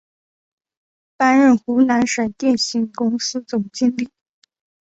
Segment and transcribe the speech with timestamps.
[1.15, 4.09] 担任湖南省电信公司总经理。